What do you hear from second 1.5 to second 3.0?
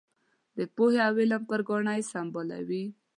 ګاڼه یې سمبالوي.